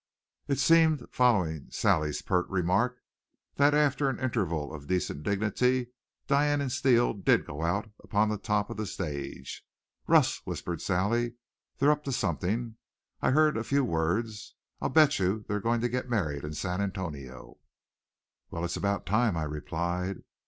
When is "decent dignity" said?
4.87-5.91